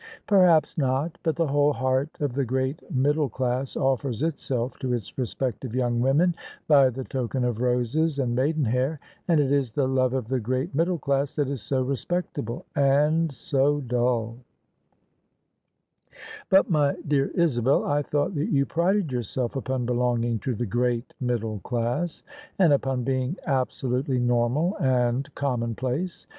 "Perhaps 0.27 0.79
not. 0.79 1.19
But 1.21 1.35
the 1.35 1.45
whole 1.45 1.73
heart 1.73 2.09
of 2.21 2.33
the 2.33 2.43
great 2.43 2.81
middle 2.91 3.29
class 3.29 3.75
offers 3.77 4.23
itself 4.23 4.75
to 4.79 4.93
its 4.93 5.15
respective 5.15 5.75
young 5.75 5.99
women 5.99 6.33
by 6.67 6.89
the 6.89 7.03
token 7.03 7.43
of 7.43 7.61
roses 7.61 8.17
and 8.17 8.33
maiden 8.35 8.65
hair: 8.65 8.99
and 9.27 9.39
it 9.39 9.51
is 9.51 9.73
the 9.73 9.87
love 9.87 10.13
of 10.15 10.27
the 10.27 10.39
great 10.39 10.73
middle 10.73 10.97
class 10.97 11.35
that 11.35 11.47
is 11.47 11.61
so 11.61 11.83
respectable 11.83 12.65
and 12.75 13.31
so 13.31 13.79
dull 13.79 14.37
I 16.11 16.15
""But, 16.49 16.67
my 16.67 16.95
dear 17.07 17.27
Isabel, 17.35 17.85
I 17.85 18.01
thought 18.01 18.33
that 18.33 18.47
you 18.47 18.65
prided 18.65 19.11
yourself 19.11 19.55
upon 19.55 19.85
belonging 19.85 20.39
to 20.39 20.55
the 20.55 20.65
great 20.65 21.13
middle 21.19 21.59
class; 21.59 22.23
and 22.57 22.73
upon 22.73 23.03
being 23.03 23.35
absolutely 23.45 24.17
normal 24.17 24.75
and 24.79 25.29
commonplace." 25.35 26.25